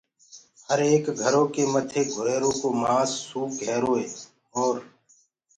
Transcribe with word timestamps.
هر 0.67 0.79
ايڪ 0.87 1.05
گھرو 1.21 1.43
ڪي 1.53 1.63
مٿي 1.73 2.01
گُھريرو 2.15 2.51
ڪو 2.61 2.69
مآس 2.81 3.11
سوڪ 3.27 3.51
هيروئي 3.67 4.07
اور 4.57 4.75